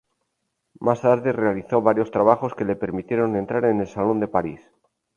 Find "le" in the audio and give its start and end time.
2.65-2.75